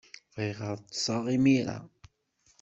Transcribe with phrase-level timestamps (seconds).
[0.35, 1.77] Bɣiɣ ad ḍḍseɣ imir-a.